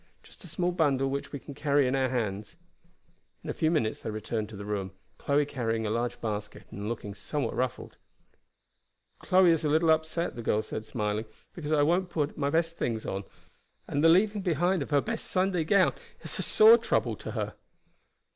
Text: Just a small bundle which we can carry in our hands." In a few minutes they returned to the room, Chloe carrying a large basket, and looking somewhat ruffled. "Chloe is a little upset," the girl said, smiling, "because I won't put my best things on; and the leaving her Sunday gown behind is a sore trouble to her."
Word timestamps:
Just 0.23 0.43
a 0.43 0.47
small 0.47 0.71
bundle 0.71 1.11
which 1.11 1.31
we 1.31 1.37
can 1.37 1.53
carry 1.53 1.85
in 1.87 1.95
our 1.95 2.09
hands." 2.09 2.57
In 3.43 3.51
a 3.51 3.53
few 3.53 3.69
minutes 3.69 4.01
they 4.01 4.09
returned 4.09 4.49
to 4.49 4.55
the 4.55 4.65
room, 4.65 4.93
Chloe 5.19 5.45
carrying 5.45 5.85
a 5.85 5.91
large 5.91 6.19
basket, 6.19 6.65
and 6.71 6.89
looking 6.89 7.13
somewhat 7.13 7.53
ruffled. 7.55 7.97
"Chloe 9.19 9.51
is 9.51 9.63
a 9.63 9.69
little 9.69 9.91
upset," 9.91 10.35
the 10.35 10.41
girl 10.41 10.63
said, 10.63 10.87
smiling, 10.87 11.25
"because 11.53 11.71
I 11.71 11.83
won't 11.83 12.09
put 12.09 12.35
my 12.35 12.49
best 12.49 12.77
things 12.77 13.05
on; 13.05 13.25
and 13.87 14.03
the 14.03 14.09
leaving 14.09 14.43
her 14.43 15.17
Sunday 15.17 15.63
gown 15.63 15.89
behind 15.89 15.93
is 16.23 16.39
a 16.39 16.41
sore 16.41 16.79
trouble 16.79 17.15
to 17.17 17.31
her." 17.33 17.53